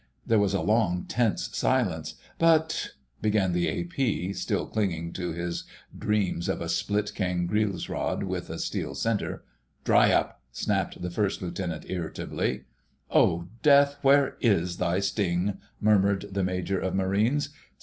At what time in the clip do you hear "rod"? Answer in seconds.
7.87-8.23